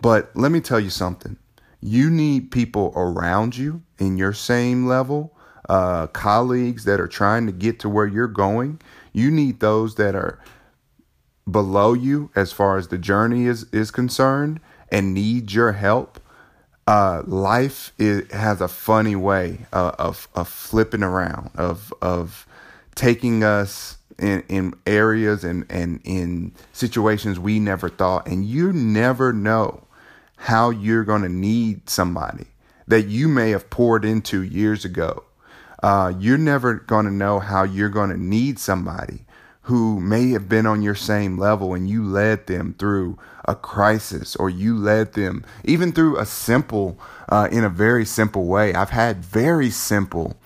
But 0.00 0.30
let 0.34 0.50
me 0.50 0.60
tell 0.60 0.80
you 0.80 0.90
something. 0.90 1.36
You 1.80 2.10
need 2.10 2.50
people 2.50 2.92
around 2.96 3.56
you 3.56 3.82
in 3.98 4.16
your 4.16 4.32
same 4.32 4.86
level, 4.86 5.36
uh, 5.68 6.08
colleagues 6.08 6.84
that 6.84 7.00
are 7.00 7.08
trying 7.08 7.46
to 7.46 7.52
get 7.52 7.78
to 7.80 7.88
where 7.88 8.06
you're 8.06 8.26
going. 8.26 8.80
You 9.12 9.30
need 9.30 9.60
those 9.60 9.94
that 9.94 10.16
are 10.16 10.40
below 11.50 11.92
you 11.92 12.30
as 12.36 12.52
far 12.52 12.76
as 12.76 12.88
the 12.88 12.98
journey 12.98 13.46
is, 13.46 13.64
is 13.72 13.90
concerned 13.90 14.60
and 14.90 15.14
need 15.14 15.52
your 15.52 15.72
help 15.72 16.20
uh, 16.88 17.22
life 17.26 17.92
is, 17.98 18.32
has 18.32 18.62
a 18.62 18.66
funny 18.66 19.14
way 19.14 19.66
uh, 19.74 19.92
of 19.98 20.26
of 20.34 20.48
flipping 20.48 21.02
around, 21.02 21.50
of 21.54 21.92
of 22.00 22.46
taking 22.94 23.44
us 23.44 23.98
in, 24.18 24.42
in 24.48 24.74
areas 24.86 25.44
and, 25.44 25.66
and 25.68 26.00
in 26.04 26.50
situations 26.72 27.38
we 27.38 27.60
never 27.60 27.90
thought. 27.90 28.26
And 28.26 28.42
you 28.46 28.72
never 28.72 29.34
know 29.34 29.86
how 30.36 30.70
you're 30.70 31.04
going 31.04 31.20
to 31.20 31.28
need 31.28 31.90
somebody 31.90 32.46
that 32.86 33.02
you 33.02 33.28
may 33.28 33.50
have 33.50 33.68
poured 33.68 34.06
into 34.06 34.42
years 34.42 34.86
ago. 34.86 35.24
Uh, 35.82 36.14
you're 36.18 36.38
never 36.38 36.74
going 36.74 37.04
to 37.04 37.12
know 37.12 37.38
how 37.38 37.64
you're 37.64 37.90
going 37.90 38.10
to 38.10 38.16
need 38.16 38.58
somebody 38.58 39.26
who 39.68 40.00
may 40.00 40.30
have 40.30 40.48
been 40.48 40.64
on 40.64 40.80
your 40.80 40.94
same 40.94 41.36
level 41.36 41.74
and 41.74 41.90
you 41.90 42.02
led 42.02 42.46
them 42.46 42.74
through 42.78 43.18
a 43.44 43.54
crisis 43.54 44.34
or 44.34 44.48
you 44.48 44.74
led 44.74 45.12
them 45.12 45.44
even 45.62 45.92
through 45.92 46.16
a 46.16 46.24
simple, 46.24 46.98
uh, 47.28 47.48
in 47.52 47.64
a 47.64 47.68
very 47.68 48.06
simple 48.06 48.46
way. 48.46 48.72
I've 48.72 48.88
had 48.88 49.22
very 49.22 49.68
simple 49.68 50.38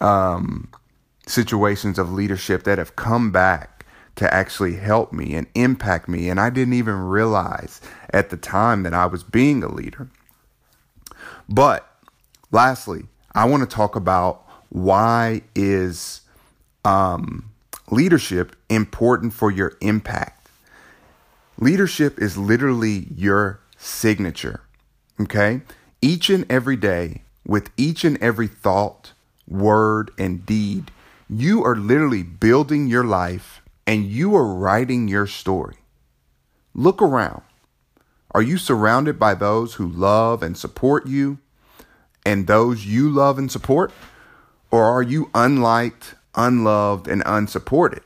um, 0.00 0.70
situations 1.26 1.98
of 1.98 2.14
leadership 2.14 2.62
that 2.62 2.78
have 2.78 2.96
come 2.96 3.30
back 3.30 3.84
to 4.16 4.32
actually 4.32 4.76
help 4.76 5.12
me 5.12 5.34
and 5.34 5.48
impact 5.54 6.08
me. 6.08 6.30
And 6.30 6.40
I 6.40 6.48
didn't 6.48 6.72
even 6.72 6.94
realize 6.94 7.78
at 8.08 8.30
the 8.30 8.38
time 8.38 8.84
that 8.84 8.94
I 8.94 9.04
was 9.04 9.22
being 9.22 9.62
a 9.62 9.68
leader. 9.68 10.08
But 11.46 11.86
lastly, 12.50 13.02
I 13.34 13.44
want 13.44 13.68
to 13.68 13.76
talk 13.76 13.96
about 13.96 14.46
why 14.70 15.42
is 15.54 16.22
um, 16.86 17.51
leadership 17.92 18.56
important 18.70 19.34
for 19.34 19.50
your 19.50 19.76
impact. 19.82 20.48
Leadership 21.58 22.18
is 22.18 22.38
literally 22.38 23.06
your 23.14 23.60
signature. 23.76 24.62
Okay? 25.20 25.60
Each 26.00 26.30
and 26.30 26.50
every 26.50 26.76
day, 26.76 27.22
with 27.46 27.70
each 27.76 28.02
and 28.02 28.16
every 28.22 28.48
thought, 28.48 29.12
word, 29.46 30.10
and 30.16 30.46
deed, 30.46 30.90
you 31.28 31.62
are 31.64 31.76
literally 31.76 32.22
building 32.22 32.86
your 32.86 33.04
life 33.04 33.60
and 33.86 34.06
you 34.06 34.34
are 34.34 34.54
writing 34.54 35.06
your 35.06 35.26
story. 35.26 35.76
Look 36.74 37.02
around. 37.02 37.42
Are 38.30 38.42
you 38.42 38.56
surrounded 38.56 39.18
by 39.18 39.34
those 39.34 39.74
who 39.74 39.86
love 39.86 40.42
and 40.42 40.56
support 40.56 41.06
you 41.06 41.38
and 42.24 42.46
those 42.46 42.86
you 42.86 43.10
love 43.10 43.38
and 43.38 43.52
support? 43.52 43.92
Or 44.70 44.84
are 44.84 45.02
you 45.02 45.30
unliked, 45.34 46.14
unloved, 46.34 47.08
and 47.08 47.22
unsupported. 47.26 48.02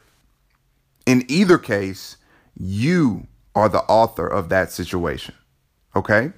In 1.04 1.25
either 1.28 1.59
case, 1.59 2.16
you 2.59 3.26
are 3.54 3.68
the 3.68 3.83
author 3.85 4.26
of 4.26 4.49
that 4.49 4.73
situation. 4.73 5.35
Okay? 5.95 6.33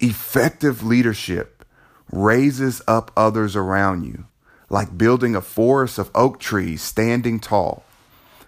Effective 0.00 0.82
leadership 0.82 1.64
raises 2.10 2.82
up 2.86 3.10
others 3.16 3.56
around 3.56 4.04
you, 4.04 4.26
like 4.68 4.96
building 4.96 5.34
a 5.34 5.40
forest 5.40 5.98
of 5.98 6.10
oak 6.14 6.38
trees 6.38 6.82
standing 6.82 7.40
tall. 7.40 7.84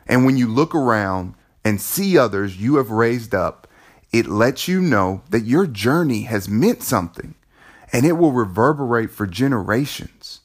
And 0.06 0.24
when 0.24 0.36
you 0.36 0.48
look 0.48 0.74
around 0.74 1.34
and 1.64 1.80
see 1.80 2.18
others 2.18 2.60
you 2.60 2.76
have 2.76 2.90
raised 2.90 3.34
up, 3.34 3.66
it 4.12 4.26
lets 4.26 4.68
you 4.68 4.80
know 4.80 5.22
that 5.30 5.44
your 5.44 5.66
journey 5.66 6.22
has 6.22 6.48
meant 6.48 6.82
something 6.82 7.34
and 7.92 8.04
it 8.04 8.12
will 8.12 8.32
reverberate 8.32 9.10
for 9.10 9.26
generations. 9.26 10.40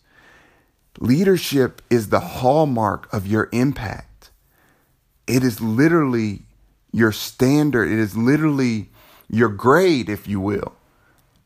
Leadership 1.00 1.82
is 1.90 2.10
the 2.10 2.20
hallmark 2.20 3.12
of 3.14 3.26
your 3.26 3.48
impact. 3.54 4.32
It 5.28 5.44
is 5.44 5.62
literally 5.62 6.42
your 6.92 7.14
standard. 7.14 7.90
It 7.90 8.00
is 8.00 8.18
literally 8.18 8.90
your 9.30 9.48
grade, 9.48 10.10
if 10.10 10.28
you 10.28 10.42
will, 10.42 10.74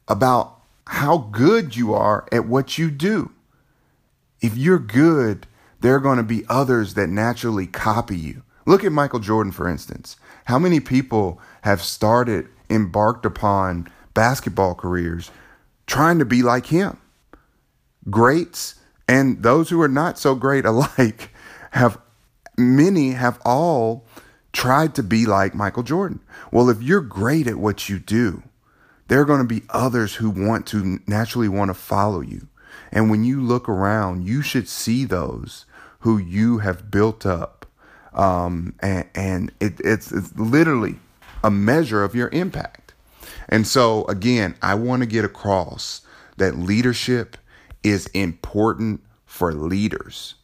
about 0.07 0.59
how 0.87 1.17
good 1.17 1.75
you 1.75 1.93
are 1.93 2.27
at 2.31 2.47
what 2.47 2.79
you 2.79 2.89
do. 2.89 3.31
If 4.41 4.57
you're 4.57 4.79
good, 4.79 5.45
there 5.81 5.95
are 5.95 5.99
going 5.99 6.17
to 6.17 6.23
be 6.23 6.45
others 6.49 6.95
that 6.95 7.09
naturally 7.09 7.67
copy 7.67 8.17
you. 8.17 8.41
Look 8.65 8.83
at 8.83 8.91
Michael 8.91 9.19
Jordan, 9.19 9.51
for 9.51 9.69
instance. 9.69 10.15
How 10.45 10.57
many 10.57 10.79
people 10.79 11.39
have 11.61 11.81
started, 11.81 12.47
embarked 12.69 13.25
upon 13.25 13.87
basketball 14.13 14.73
careers 14.73 15.29
trying 15.85 16.17
to 16.19 16.25
be 16.25 16.41
like 16.41 16.67
him? 16.67 16.97
Greats 18.09 18.75
and 19.07 19.43
those 19.43 19.69
who 19.69 19.81
are 19.81 19.87
not 19.87 20.17
so 20.17 20.35
great 20.35 20.65
alike 20.73 21.29
have 21.71 21.97
many 22.57 23.11
have 23.11 23.39
all 23.45 24.05
tried 24.51 24.93
to 24.95 25.03
be 25.03 25.25
like 25.25 25.55
Michael 25.55 25.83
Jordan. 25.83 26.19
Well, 26.51 26.69
if 26.69 26.81
you're 26.81 27.01
great 27.01 27.47
at 27.47 27.55
what 27.55 27.89
you 27.89 27.99
do, 27.99 28.43
there 29.07 29.19
are 29.19 29.25
going 29.25 29.41
to 29.41 29.47
be 29.47 29.63
others 29.69 30.15
who 30.15 30.29
want 30.29 30.67
to 30.67 30.99
naturally 31.07 31.49
want 31.49 31.69
to 31.69 31.73
follow 31.73 32.21
you. 32.21 32.47
And 32.91 33.09
when 33.09 33.23
you 33.23 33.41
look 33.41 33.67
around, 33.67 34.25
you 34.25 34.41
should 34.41 34.69
see 34.69 35.03
those 35.03 35.65
who 35.99 36.17
you 36.17 36.59
have 36.59 36.91
built 36.91 37.25
up. 37.25 37.65
Um, 38.13 38.75
and, 38.79 39.07
and 39.15 39.51
it, 39.59 39.79
it's, 39.79 40.11
it's 40.11 40.35
literally 40.35 40.99
a 41.43 41.49
measure 41.49 42.03
of 42.03 42.13
your 42.13 42.29
impact. 42.29 42.93
And 43.49 43.65
so, 43.65 44.05
again, 44.05 44.55
I 44.61 44.75
want 44.75 45.01
to 45.01 45.07
get 45.07 45.25
across 45.25 46.01
that 46.37 46.57
leadership 46.57 47.37
is 47.83 48.07
important 48.07 49.03
for 49.25 49.53
leaders. 49.53 50.35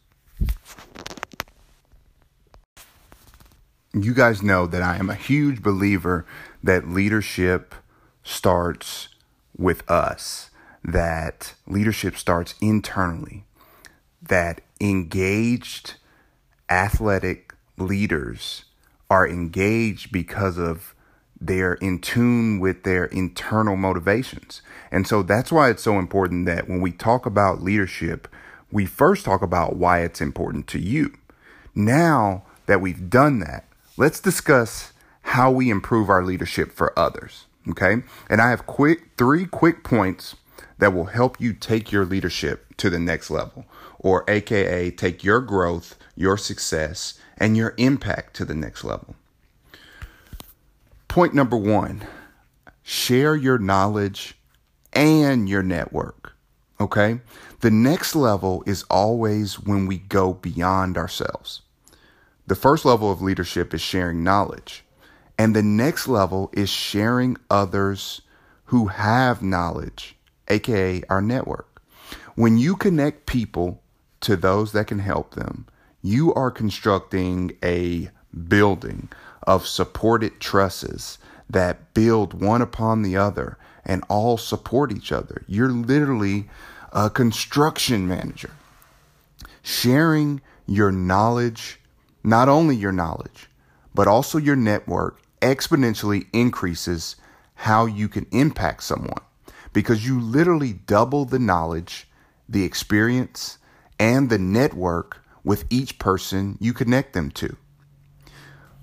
You 3.92 4.14
guys 4.14 4.42
know 4.42 4.66
that 4.66 4.82
I 4.82 4.96
am 4.96 5.10
a 5.10 5.14
huge 5.14 5.62
believer 5.62 6.26
that 6.62 6.88
leadership 6.88 7.74
starts 8.22 9.08
with 9.56 9.88
us, 9.90 10.50
that 10.84 11.54
leadership 11.66 12.16
starts 12.16 12.54
internally, 12.60 13.44
that 14.22 14.60
engaged 14.80 15.94
athletic 16.68 17.52
leaders 17.76 18.64
are 19.10 19.26
engaged 19.26 20.12
because 20.12 20.56
of 20.56 20.94
they're 21.40 21.74
in 21.74 22.00
tune 22.00 22.60
with 22.60 22.82
their 22.82 23.06
internal 23.06 23.76
motivations. 23.76 24.60
And 24.90 25.06
so 25.06 25.22
that's 25.22 25.50
why 25.50 25.70
it's 25.70 25.82
so 25.82 25.98
important 25.98 26.46
that 26.46 26.68
when 26.68 26.80
we 26.80 26.92
talk 26.92 27.24
about 27.24 27.62
leadership, 27.62 28.28
we 28.70 28.86
first 28.86 29.24
talk 29.24 29.42
about 29.42 29.76
why 29.76 30.00
it's 30.00 30.20
important 30.20 30.66
to 30.68 30.78
you. 30.78 31.14
Now 31.74 32.44
that 32.66 32.80
we've 32.80 33.08
done 33.08 33.38
that, 33.40 33.64
let's 33.96 34.20
discuss 34.20 34.92
how 35.22 35.50
we 35.50 35.70
improve 35.70 36.08
our 36.08 36.24
leadership 36.24 36.72
for 36.72 36.96
others. 36.98 37.46
Okay. 37.68 38.02
And 38.28 38.40
I 38.40 38.50
have 38.50 38.66
quick 38.66 39.10
three 39.16 39.46
quick 39.46 39.84
points 39.84 40.36
that 40.78 40.94
will 40.94 41.06
help 41.06 41.40
you 41.40 41.52
take 41.52 41.92
your 41.92 42.04
leadership 42.04 42.74
to 42.78 42.88
the 42.88 42.98
next 42.98 43.30
level, 43.30 43.66
or 43.98 44.24
AKA 44.28 44.90
take 44.92 45.22
your 45.22 45.40
growth, 45.40 45.96
your 46.16 46.38
success, 46.38 47.20
and 47.36 47.56
your 47.56 47.74
impact 47.76 48.34
to 48.36 48.46
the 48.46 48.54
next 48.54 48.82
level. 48.82 49.14
Point 51.10 51.34
number 51.34 51.56
one 51.56 52.06
share 52.84 53.34
your 53.34 53.58
knowledge 53.58 54.38
and 54.92 55.48
your 55.48 55.60
network. 55.60 56.34
Okay? 56.80 57.18
The 57.62 57.70
next 57.72 58.14
level 58.14 58.62
is 58.64 58.84
always 58.84 59.58
when 59.58 59.86
we 59.86 59.98
go 59.98 60.34
beyond 60.34 60.96
ourselves. 60.96 61.62
The 62.46 62.54
first 62.54 62.84
level 62.84 63.10
of 63.10 63.20
leadership 63.20 63.74
is 63.74 63.80
sharing 63.80 64.22
knowledge. 64.22 64.84
And 65.36 65.56
the 65.56 65.64
next 65.64 66.06
level 66.06 66.48
is 66.52 66.70
sharing 66.70 67.36
others 67.50 68.20
who 68.66 68.86
have 68.86 69.42
knowledge, 69.42 70.16
aka 70.46 71.02
our 71.10 71.20
network. 71.20 71.82
When 72.36 72.56
you 72.56 72.76
connect 72.76 73.26
people 73.26 73.82
to 74.20 74.36
those 74.36 74.70
that 74.72 74.86
can 74.86 75.00
help 75.00 75.34
them, 75.34 75.66
you 76.02 76.32
are 76.34 76.52
constructing 76.52 77.56
a 77.64 78.10
building 78.46 79.08
of 79.42 79.66
supported 79.66 80.40
trusses 80.40 81.18
that 81.48 81.94
build 81.94 82.34
one 82.34 82.62
upon 82.62 83.02
the 83.02 83.16
other 83.16 83.58
and 83.84 84.04
all 84.08 84.36
support 84.36 84.92
each 84.92 85.10
other. 85.10 85.42
You're 85.46 85.70
literally 85.70 86.48
a 86.92 87.10
construction 87.10 88.06
manager. 88.06 88.50
Sharing 89.62 90.40
your 90.66 90.92
knowledge, 90.92 91.80
not 92.22 92.48
only 92.48 92.76
your 92.76 92.92
knowledge, 92.92 93.48
but 93.94 94.06
also 94.06 94.38
your 94.38 94.56
network 94.56 95.20
exponentially 95.40 96.26
increases 96.32 97.16
how 97.54 97.86
you 97.86 98.08
can 98.08 98.26
impact 98.30 98.82
someone 98.82 99.22
because 99.72 100.06
you 100.06 100.20
literally 100.20 100.72
double 100.72 101.24
the 101.24 101.38
knowledge, 101.38 102.08
the 102.48 102.64
experience, 102.64 103.58
and 103.98 104.30
the 104.30 104.38
network 104.38 105.24
with 105.44 105.64
each 105.70 105.98
person 105.98 106.56
you 106.60 106.72
connect 106.72 107.12
them 107.12 107.30
to. 107.30 107.56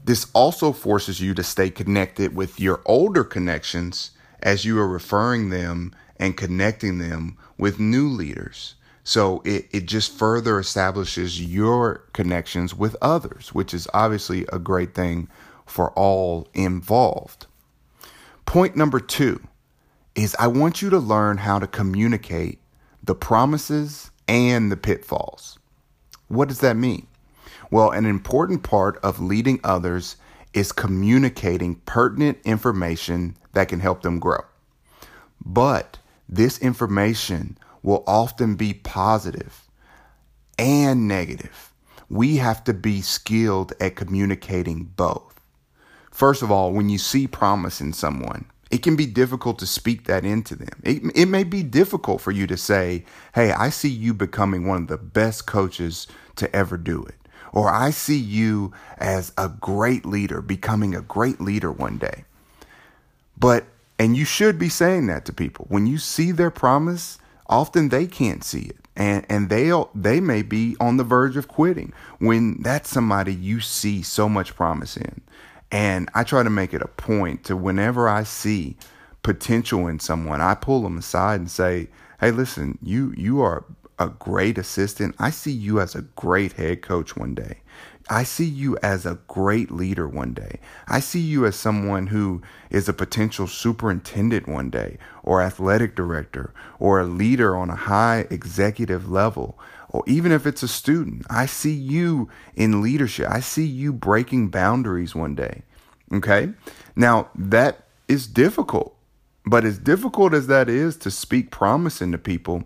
This 0.07 0.27
also 0.33 0.71
forces 0.71 1.19
you 1.19 1.33
to 1.33 1.43
stay 1.43 1.69
connected 1.69 2.33
with 2.33 2.61
your 2.61 2.79
older 2.85 3.25
connections 3.25 4.11
as 4.41 4.63
you 4.63 4.79
are 4.79 4.87
referring 4.87 5.49
them 5.49 5.93
and 6.15 6.37
connecting 6.37 6.97
them 6.97 7.37
with 7.57 7.77
new 7.77 8.07
leaders. 8.07 8.75
So 9.03 9.41
it, 9.43 9.67
it 9.71 9.85
just 9.85 10.13
further 10.13 10.59
establishes 10.59 11.43
your 11.43 12.05
connections 12.13 12.73
with 12.73 12.95
others, 13.01 13.53
which 13.53 13.73
is 13.73 13.85
obviously 13.93 14.45
a 14.53 14.59
great 14.59 14.95
thing 14.95 15.27
for 15.65 15.91
all 15.91 16.47
involved. 16.53 17.47
Point 18.45 18.77
number 18.77 19.01
two 19.01 19.41
is 20.15 20.37
I 20.39 20.47
want 20.47 20.81
you 20.81 20.89
to 20.89 20.99
learn 20.99 21.39
how 21.39 21.59
to 21.59 21.67
communicate 21.67 22.61
the 23.03 23.13
promises 23.13 24.09
and 24.25 24.71
the 24.71 24.77
pitfalls. 24.77 25.59
What 26.29 26.47
does 26.47 26.61
that 26.61 26.77
mean? 26.77 27.06
Well, 27.69 27.91
an 27.91 28.05
important 28.05 28.63
part 28.63 28.97
of 29.03 29.19
leading 29.19 29.59
others 29.63 30.15
is 30.53 30.71
communicating 30.71 31.75
pertinent 31.85 32.37
information 32.45 33.35
that 33.53 33.67
can 33.67 33.79
help 33.79 34.01
them 34.01 34.19
grow. 34.19 34.41
But 35.43 35.97
this 36.27 36.57
information 36.59 37.57
will 37.83 38.03
often 38.07 38.55
be 38.55 38.73
positive 38.73 39.67
and 40.57 41.07
negative. 41.07 41.73
We 42.09 42.37
have 42.37 42.63
to 42.65 42.73
be 42.73 43.01
skilled 43.01 43.73
at 43.79 43.95
communicating 43.95 44.85
both. 44.95 45.39
First 46.11 46.41
of 46.41 46.51
all, 46.51 46.71
when 46.71 46.89
you 46.89 46.97
see 46.97 47.27
promise 47.27 47.79
in 47.79 47.93
someone, 47.93 48.45
it 48.71 48.83
can 48.83 48.95
be 48.95 49.05
difficult 49.05 49.59
to 49.59 49.67
speak 49.67 50.05
that 50.05 50.25
into 50.25 50.55
them. 50.55 50.81
It, 50.83 51.03
it 51.15 51.25
may 51.27 51.43
be 51.43 51.63
difficult 51.63 52.21
for 52.21 52.31
you 52.31 52.47
to 52.47 52.57
say, 52.57 53.05
Hey, 53.35 53.51
I 53.51 53.69
see 53.69 53.89
you 53.89 54.13
becoming 54.13 54.65
one 54.65 54.83
of 54.83 54.87
the 54.87 54.97
best 54.97 55.45
coaches 55.45 56.07
to 56.37 56.53
ever 56.55 56.77
do 56.77 57.03
it. 57.03 57.15
Or 57.57 57.71
I 57.71 57.89
see 57.89 58.19
you 58.19 58.71
as 58.99 59.33
a 59.35 59.49
great 59.49 60.05
leader, 60.05 60.43
becoming 60.43 60.93
a 60.93 61.01
great 61.01 61.41
leader 61.41 61.71
one 61.71 61.97
day. 61.97 62.23
But, 63.35 63.65
and 63.97 64.15
you 64.15 64.25
should 64.25 64.59
be 64.59 64.69
saying 64.69 65.07
that 65.07 65.25
to 65.25 65.33
people. 65.33 65.65
When 65.67 65.87
you 65.87 65.97
see 65.97 66.31
their 66.31 66.51
promise, 66.51 67.17
often 67.47 67.89
they 67.89 68.05
can't 68.05 68.43
see 68.43 68.65
it. 68.65 68.77
And, 68.95 69.25
and 69.27 69.49
they'll, 69.49 69.89
they 69.95 70.19
may 70.19 70.43
be 70.43 70.75
on 70.79 70.97
the 70.97 71.03
verge 71.03 71.35
of 71.35 71.47
quitting 71.47 71.93
when 72.19 72.61
that's 72.61 72.91
somebody 72.91 73.33
you 73.33 73.59
see 73.59 74.03
so 74.03 74.29
much 74.29 74.55
promise 74.55 74.95
in. 74.95 75.21
And 75.71 76.11
I 76.13 76.25
try 76.25 76.43
to 76.43 76.51
make 76.51 76.75
it 76.75 76.83
a 76.83 76.87
point 76.87 77.43
to 77.45 77.57
whenever 77.57 78.07
I 78.07 78.21
see 78.21 78.77
potential 79.23 79.87
in 79.87 79.99
someone, 79.99 80.41
I 80.41 80.53
pull 80.53 80.83
them 80.83 80.99
aside 80.99 81.39
and 81.39 81.49
say, 81.49 81.87
"Hey, 82.19 82.29
listen, 82.29 82.77
you 82.83 83.15
you 83.17 83.41
are 83.41 83.65
a 83.99 84.09
great 84.09 84.57
assistant. 84.57 85.15
I 85.19 85.29
see 85.29 85.51
you 85.51 85.79
as 85.79 85.95
a 85.95 86.01
great 86.01 86.53
head 86.53 86.81
coach 86.81 87.15
one 87.15 87.33
day. 87.33 87.59
I 88.09 88.23
see 88.23 88.45
you 88.45 88.77
as 88.81 89.05
a 89.05 89.19
great 89.27 89.69
leader 89.69 90.07
one 90.07 90.33
day. 90.33 90.59
I 90.87 91.01
see 91.01 91.19
you 91.19 91.45
as 91.45 91.55
someone 91.55 92.07
who 92.07 92.41
is 92.69 92.87
a 92.87 92.93
potential 92.93 93.47
superintendent 93.47 94.47
one 94.47 94.69
day, 94.69 94.97
or 95.23 95.41
athletic 95.41 95.95
director, 95.95 96.53
or 96.79 97.01
a 97.01 97.05
leader 97.05 97.55
on 97.55 97.69
a 97.69 97.75
high 97.75 98.25
executive 98.29 99.11
level 99.11 99.59
or 99.89 100.03
even 100.05 100.31
if 100.31 100.45
it's 100.45 100.63
a 100.63 100.67
student, 100.67 101.25
I 101.29 101.45
see 101.45 101.73
you 101.73 102.29
in 102.55 102.81
leadership. 102.81 103.27
I 103.29 103.39
see 103.39 103.65
you 103.65 103.93
breaking 103.93 104.49
boundaries 104.49 105.15
one 105.15 105.35
day. 105.35 105.63
Okay. 106.13 106.49
Now, 106.95 107.29
that 107.35 107.87
is 108.07 108.27
difficult, 108.27 108.95
but 109.45 109.65
as 109.65 109.77
difficult 109.77 110.33
as 110.33 110.47
that 110.47 110.69
is 110.69 110.97
to 110.97 111.11
speak 111.11 111.51
promise 111.51 112.01
into 112.01 112.17
people, 112.17 112.63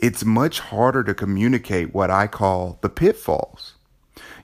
it's 0.00 0.24
much 0.24 0.60
harder 0.60 1.04
to 1.04 1.14
communicate 1.14 1.94
what 1.94 2.10
I 2.10 2.26
call 2.26 2.78
the 2.80 2.88
pitfalls. 2.88 3.74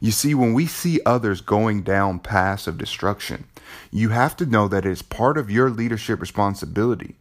You 0.01 0.11
see, 0.11 0.35
when 0.35 0.53
we 0.53 0.67
see 0.67 1.01
others 1.07 1.41
going 1.41 1.83
down 1.83 2.19
paths 2.19 2.67
of 2.67 2.79
destruction, 2.79 3.47
you 3.91 4.11
have 4.11 4.37
to 4.37 4.47
know 4.47 4.69
that 4.69 4.85
it's 4.85 5.03
part 5.03 5.39
of 5.39 5.51
your 5.51 5.71
leadership 5.71 6.21
responsibility 6.21 7.17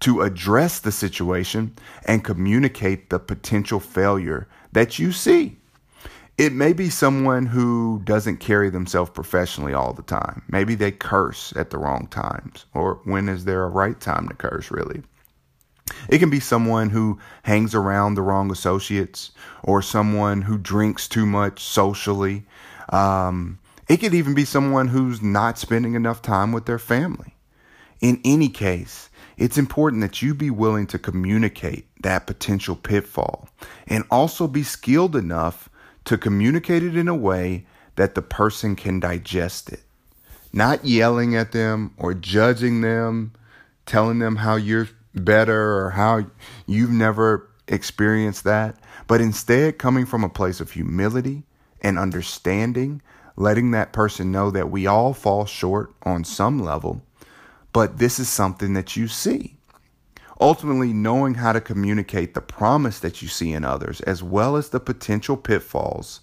to 0.00 0.20
address 0.20 0.78
the 0.78 0.92
situation 0.92 1.74
and 2.04 2.22
communicate 2.22 3.10
the 3.10 3.18
potential 3.18 3.80
failure 3.80 4.46
that 4.72 4.98
you 4.98 5.10
see. 5.10 5.56
It 6.36 6.52
may 6.52 6.72
be 6.72 6.88
someone 6.88 7.46
who 7.46 8.00
doesn't 8.04 8.36
carry 8.36 8.70
themselves 8.70 9.10
professionally 9.10 9.74
all 9.74 9.92
the 9.92 10.02
time. 10.02 10.42
Maybe 10.48 10.76
they 10.76 10.92
curse 10.92 11.52
at 11.56 11.70
the 11.70 11.78
wrong 11.78 12.06
times, 12.08 12.66
or 12.74 13.00
when 13.04 13.28
is 13.28 13.44
there 13.44 13.64
a 13.64 13.68
right 13.68 13.98
time 13.98 14.28
to 14.28 14.34
curse, 14.34 14.70
really? 14.70 15.02
It 16.08 16.18
can 16.18 16.30
be 16.30 16.40
someone 16.40 16.90
who 16.90 17.18
hangs 17.42 17.74
around 17.74 18.14
the 18.14 18.22
wrong 18.22 18.50
associates, 18.50 19.30
or 19.62 19.82
someone 19.82 20.42
who 20.42 20.58
drinks 20.58 21.08
too 21.08 21.26
much 21.26 21.62
socially. 21.62 22.44
Um, 22.90 23.58
it 23.88 23.98
could 23.98 24.14
even 24.14 24.34
be 24.34 24.44
someone 24.44 24.88
who's 24.88 25.22
not 25.22 25.58
spending 25.58 25.94
enough 25.94 26.22
time 26.22 26.52
with 26.52 26.66
their 26.66 26.78
family. 26.78 27.34
In 28.00 28.20
any 28.24 28.48
case, 28.48 29.08
it's 29.36 29.58
important 29.58 30.02
that 30.02 30.22
you 30.22 30.34
be 30.34 30.50
willing 30.50 30.86
to 30.88 30.98
communicate 30.98 31.86
that 32.02 32.26
potential 32.26 32.76
pitfall 32.76 33.48
and 33.86 34.04
also 34.10 34.46
be 34.46 34.62
skilled 34.62 35.16
enough 35.16 35.68
to 36.04 36.18
communicate 36.18 36.82
it 36.82 36.96
in 36.96 37.08
a 37.08 37.14
way 37.14 37.66
that 37.96 38.14
the 38.14 38.22
person 38.22 38.76
can 38.76 39.00
digest 39.00 39.70
it. 39.70 39.82
Not 40.52 40.84
yelling 40.84 41.36
at 41.36 41.52
them 41.52 41.92
or 41.96 42.14
judging 42.14 42.80
them, 42.80 43.32
telling 43.86 44.18
them 44.18 44.36
how 44.36 44.56
you're 44.56 44.88
better 45.18 45.78
or 45.78 45.90
how 45.90 46.26
you've 46.66 46.90
never 46.90 47.48
experienced 47.66 48.44
that, 48.44 48.76
but 49.06 49.20
instead 49.20 49.78
coming 49.78 50.06
from 50.06 50.24
a 50.24 50.28
place 50.28 50.60
of 50.60 50.72
humility 50.72 51.44
and 51.82 51.98
understanding, 51.98 53.02
letting 53.36 53.70
that 53.72 53.92
person 53.92 54.32
know 54.32 54.50
that 54.50 54.70
we 54.70 54.86
all 54.86 55.14
fall 55.14 55.46
short 55.46 55.92
on 56.02 56.24
some 56.24 56.58
level 56.58 57.02
but 57.72 57.98
this 57.98 58.18
is 58.18 58.28
something 58.28 58.72
that 58.74 58.96
you 58.96 59.08
see. 59.08 59.54
Ultimately, 60.40 60.92
knowing 60.92 61.34
how 61.34 61.52
to 61.52 61.60
communicate 61.60 62.34
the 62.34 62.40
promise 62.40 63.00
that 63.00 63.22
you 63.22 63.28
see 63.28 63.52
in 63.52 63.64
others, 63.64 64.00
as 64.02 64.22
well 64.22 64.56
as 64.56 64.70
the 64.70 64.80
potential 64.80 65.36
pitfalls, 65.36 66.20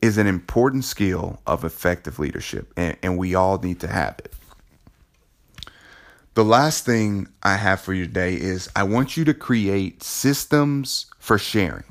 is 0.00 0.18
an 0.18 0.26
important 0.26 0.84
skill 0.84 1.40
of 1.46 1.64
effective 1.64 2.18
leadership, 2.18 2.72
and, 2.76 2.96
and 3.02 3.18
we 3.18 3.34
all 3.34 3.58
need 3.58 3.80
to 3.80 3.88
have 3.88 4.18
it. 4.18 4.32
The 6.36 6.44
last 6.44 6.84
thing 6.84 7.28
I 7.42 7.56
have 7.56 7.80
for 7.80 7.94
you 7.94 8.04
today 8.06 8.34
is 8.34 8.68
I 8.76 8.82
want 8.82 9.16
you 9.16 9.24
to 9.24 9.32
create 9.32 10.02
systems 10.02 11.06
for 11.18 11.38
sharing. 11.38 11.84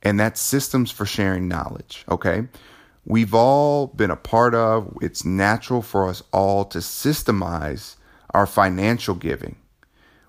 And 0.00 0.18
that's 0.20 0.40
systems 0.40 0.92
for 0.92 1.04
sharing 1.04 1.48
knowledge, 1.48 2.04
okay? 2.08 2.46
we've 3.04 3.34
all 3.34 3.88
been 3.88 4.10
a 4.10 4.16
part 4.16 4.54
of. 4.54 4.96
It's 5.02 5.24
natural 5.24 5.82
for 5.82 6.08
us 6.08 6.22
all 6.32 6.64
to 6.66 6.78
systemize 6.78 7.96
our 8.30 8.46
financial 8.46 9.14
giving. 9.14 9.56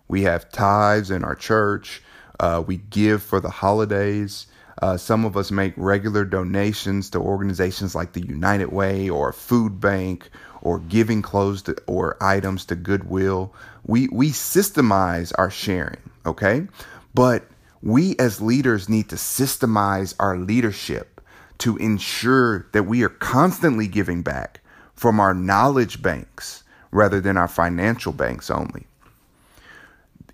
We 0.08 0.23
have 0.23 0.52
tithes 0.52 1.12
in 1.12 1.23
our 1.23 1.36
church. 1.36 2.02
Uh, 2.39 2.63
we 2.65 2.78
give 2.78 3.21
for 3.23 3.39
the 3.39 3.49
holidays. 3.49 4.47
Uh, 4.82 4.97
some 4.97 5.23
of 5.23 5.38
us 5.38 5.52
make 5.52 5.73
regular 5.78 6.26
donations 6.26 7.12
to 7.12 7.19
organizations 7.19 7.93
like 7.93 8.13
the 8.13 8.26
United 8.26 8.71
Way 8.71 9.08
or 9.08 9.32
Food 9.32 9.80
Bank 9.80 10.30
or 10.63 10.80
giving 10.80 11.21
clothes 11.21 11.62
to, 11.62 11.76
or 11.86 12.17
items 12.21 12.65
to 12.65 12.76
Goodwill. 12.76 13.54
We 13.86 14.08
we 14.08 14.32
systemize 14.32 15.32
our 15.38 15.52
sharing, 15.52 16.02
okay? 16.26 16.67
But 17.13 17.45
we 17.84 18.15
as 18.17 18.41
leaders 18.41 18.89
need 18.89 19.10
to 19.10 19.17
systemize 19.17 20.15
our 20.19 20.38
leadership 20.38 21.21
to 21.60 21.78
ensure 21.78 22.65
that 22.71 22.84
we 22.84 23.04
are 23.04 23.10
constantly 23.10 23.88
giving 23.88 24.23
back 24.23 24.62
from 24.95 25.19
our 25.19 25.34
knowledge 25.34 26.02
banks 26.02 26.63
rather 26.91 27.19
than 27.19 27.38
our 27.38 27.47
financial 27.47 28.13
banks 28.13 28.49
only. 28.49 28.88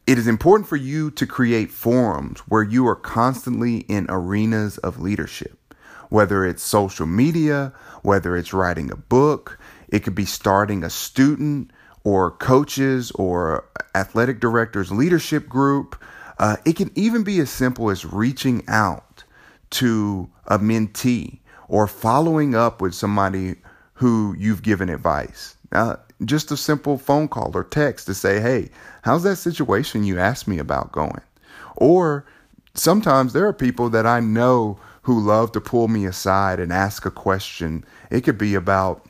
It 0.06 0.18
is 0.18 0.28
important 0.28 0.70
for 0.70 0.76
you 0.76 1.12
to 1.12 1.26
create 1.26 1.72
forums 1.72 2.40
where 2.42 2.64
you 2.64 2.88
are 2.88 2.96
constantly 2.96 3.80
in 3.88 4.06
arenas 4.10 4.78
of 4.80 5.00
leadership, 5.00 5.76
whether 6.10 6.46
it's 6.46 6.64
social 6.64 7.06
media, 7.06 7.74
whether 8.02 8.36
it's 8.36 8.54
writing 8.54 8.92
a 8.92 8.96
book, 8.96 9.60
it 9.90 10.04
could 10.04 10.16
be 10.16 10.26
starting 10.26 10.84
a 10.84 10.90
student 10.90 11.72
or 12.04 12.32
coaches 12.32 13.12
or 13.12 13.66
athletic 13.96 14.40
directors 14.40 14.92
leadership 14.92 15.50
group. 15.50 16.02
Uh, 16.38 16.56
it 16.66 16.76
can 16.76 16.92
even 16.96 17.24
be 17.24 17.40
as 17.40 17.50
simple 17.50 17.90
as 17.90 18.06
reaching 18.06 18.64
out 18.68 19.24
to 19.72 20.30
a 20.48 20.58
mentee 20.58 21.40
or 21.68 21.86
following 21.88 22.56
up 22.56 22.82
with 22.82 22.94
somebody 22.94 23.56
who 23.94 24.34
you've 24.38 24.64
given 24.64 24.90
advice. 24.90 25.56
Uh, 25.72 25.98
just 26.26 26.52
a 26.52 26.58
simple 26.58 26.98
phone 26.98 27.28
call 27.28 27.52
or 27.54 27.64
text 27.64 28.06
to 28.06 28.14
say, 28.14 28.40
hey, 28.40 28.70
how's 29.04 29.24
that 29.24 29.36
situation 29.36 30.04
you 30.04 30.20
asked 30.20 30.48
me 30.48 30.58
about 30.58 30.92
going? 30.92 31.22
Or 31.76 32.26
sometimes 32.74 33.34
there 33.34 33.48
are 33.48 33.54
people 33.54 33.90
that 33.90 34.06
I 34.06 34.20
know 34.20 34.80
who 35.04 35.20
love 35.20 35.52
to 35.54 35.62
pull 35.62 35.88
me 35.88 36.06
aside 36.06 36.60
and 36.60 36.74
ask 36.74 37.06
a 37.06 37.12
question. 37.12 37.86
It 38.10 38.22
could 38.22 38.38
be 38.38 38.56
about, 38.56 39.06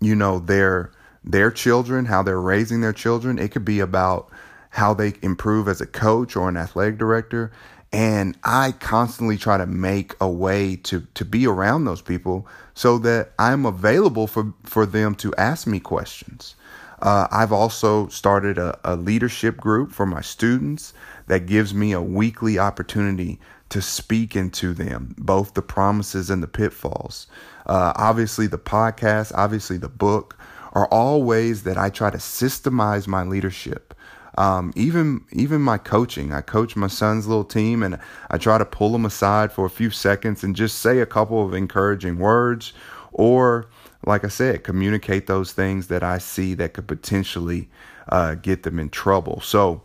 you 0.00 0.14
know, 0.14 0.38
their 0.38 0.92
their 1.24 1.50
children, 1.50 2.06
how 2.06 2.22
they're 2.22 2.40
raising 2.40 2.80
their 2.80 2.92
children. 2.92 3.38
It 3.38 3.50
could 3.50 3.64
be 3.64 3.80
about 3.80 4.30
how 4.70 4.94
they 4.94 5.14
improve 5.22 5.68
as 5.68 5.80
a 5.80 5.86
coach 5.86 6.36
or 6.36 6.48
an 6.48 6.56
athletic 6.56 6.98
director. 6.98 7.50
And 7.92 8.36
I 8.44 8.72
constantly 8.72 9.36
try 9.38 9.56
to 9.56 9.66
make 9.66 10.14
a 10.20 10.28
way 10.28 10.76
to, 10.76 11.06
to 11.14 11.24
be 11.24 11.46
around 11.46 11.84
those 11.84 12.02
people 12.02 12.46
so 12.74 12.98
that 12.98 13.32
I'm 13.38 13.64
available 13.64 14.26
for, 14.26 14.52
for 14.64 14.84
them 14.84 15.14
to 15.16 15.34
ask 15.36 15.66
me 15.66 15.80
questions. 15.80 16.54
Uh, 17.00 17.28
I've 17.30 17.52
also 17.52 18.08
started 18.08 18.58
a, 18.58 18.78
a 18.84 18.96
leadership 18.96 19.56
group 19.56 19.92
for 19.92 20.04
my 20.04 20.20
students 20.20 20.92
that 21.28 21.46
gives 21.46 21.72
me 21.72 21.92
a 21.92 22.02
weekly 22.02 22.58
opportunity 22.58 23.38
to 23.70 23.82
speak 23.82 24.34
into 24.34 24.72
them, 24.72 25.14
both 25.18 25.54
the 25.54 25.62
promises 25.62 26.30
and 26.30 26.42
the 26.42 26.48
pitfalls. 26.48 27.26
Uh, 27.66 27.92
obviously, 27.96 28.46
the 28.46 28.58
podcast, 28.58 29.32
obviously, 29.34 29.76
the 29.76 29.88
book 29.88 30.38
are 30.72 30.86
all 30.88 31.22
ways 31.22 31.64
that 31.64 31.76
I 31.76 31.90
try 31.90 32.10
to 32.10 32.18
systemize 32.18 33.06
my 33.06 33.22
leadership 33.22 33.94
um, 34.38 34.72
even 34.76 35.24
even 35.32 35.60
my 35.60 35.78
coaching. 35.78 36.32
I 36.32 36.42
coach 36.42 36.76
my 36.76 36.86
son's 36.86 37.26
little 37.26 37.44
team, 37.44 37.82
and 37.82 37.98
I 38.30 38.38
try 38.38 38.56
to 38.56 38.64
pull 38.64 38.92
them 38.92 39.04
aside 39.04 39.52
for 39.52 39.66
a 39.66 39.70
few 39.70 39.90
seconds 39.90 40.44
and 40.44 40.54
just 40.54 40.78
say 40.78 41.00
a 41.00 41.06
couple 41.06 41.44
of 41.44 41.54
encouraging 41.54 42.18
words, 42.18 42.72
or 43.12 43.68
like 44.06 44.24
I 44.24 44.28
said, 44.28 44.62
communicate 44.62 45.26
those 45.26 45.52
things 45.52 45.88
that 45.88 46.04
I 46.04 46.18
see 46.18 46.54
that 46.54 46.72
could 46.72 46.86
potentially 46.86 47.68
uh, 48.10 48.36
get 48.36 48.62
them 48.62 48.78
in 48.78 48.90
trouble. 48.90 49.40
So 49.40 49.82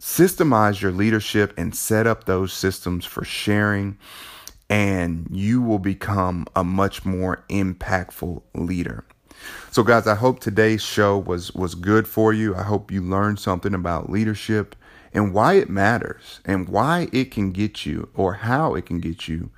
systemize 0.00 0.80
your 0.80 0.92
leadership 0.92 1.52
and 1.56 1.74
set 1.74 2.06
up 2.06 2.24
those 2.24 2.52
systems 2.52 3.04
for 3.04 3.24
sharing 3.24 3.98
and 4.70 5.26
you 5.30 5.60
will 5.60 5.80
become 5.80 6.46
a 6.54 6.62
much 6.62 7.04
more 7.04 7.44
impactful 7.50 8.40
leader. 8.54 9.04
So 9.70 9.82
guys, 9.82 10.06
I 10.06 10.14
hope 10.14 10.40
today's 10.40 10.82
show 10.82 11.18
was 11.18 11.52
was 11.52 11.74
good 11.74 12.06
for 12.06 12.32
you. 12.32 12.54
I 12.54 12.62
hope 12.62 12.90
you 12.90 13.02
learned 13.02 13.38
something 13.40 13.74
about 13.74 14.10
leadership 14.10 14.76
and 15.12 15.34
why 15.34 15.54
it 15.54 15.68
matters 15.68 16.40
and 16.44 16.68
why 16.68 17.08
it 17.12 17.30
can 17.30 17.50
get 17.50 17.84
you 17.84 18.08
or 18.14 18.34
how 18.34 18.74
it 18.74 18.86
can 18.86 19.00
get 19.00 19.28
you 19.28 19.50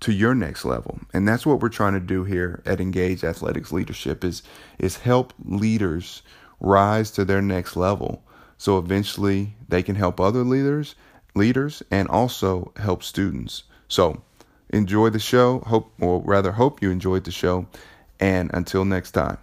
to 0.00 0.12
your 0.12 0.34
next 0.34 0.64
level. 0.64 1.00
And 1.12 1.26
that's 1.26 1.46
what 1.46 1.60
we're 1.60 1.68
trying 1.68 1.94
to 1.94 2.00
do 2.00 2.24
here 2.24 2.62
at 2.66 2.80
Engage 2.80 3.24
Athletics 3.24 3.72
Leadership 3.72 4.24
is 4.24 4.42
is 4.78 4.98
help 4.98 5.32
leaders 5.44 6.22
rise 6.60 7.10
to 7.12 7.24
their 7.24 7.42
next 7.42 7.76
level 7.76 8.25
so 8.58 8.78
eventually 8.78 9.54
they 9.68 9.82
can 9.82 9.94
help 9.94 10.20
other 10.20 10.44
leaders 10.44 10.94
leaders 11.36 11.82
and 11.90 12.08
also 12.08 12.72
help 12.76 13.02
students. 13.02 13.64
So 13.88 14.22
enjoy 14.70 15.10
the 15.10 15.18
show. 15.18 15.60
Hope 15.60 15.92
or 16.00 16.20
rather 16.22 16.52
hope 16.52 16.82
you 16.82 16.90
enjoyed 16.90 17.24
the 17.24 17.30
show 17.30 17.66
and 18.18 18.50
until 18.52 18.84
next 18.84 19.12
time. 19.12 19.38